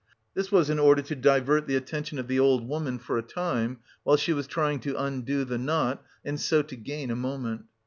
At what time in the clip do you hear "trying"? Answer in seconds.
4.47-4.79